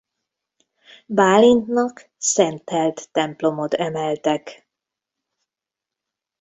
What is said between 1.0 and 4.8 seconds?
Bálintnak szentelt templomot emeltek.